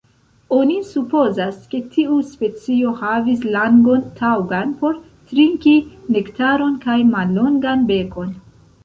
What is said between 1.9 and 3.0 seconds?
tiu specio